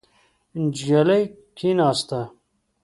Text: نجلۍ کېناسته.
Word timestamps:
نجلۍ 0.61 1.21
کېناسته. 1.57 2.21